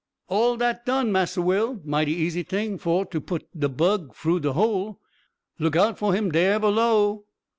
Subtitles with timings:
[0.29, 4.53] "All dat done, Massa Will; mighty easy ting for to put de bug fru de
[4.53, 4.99] hole
[5.59, 7.25] look out for him dare below!"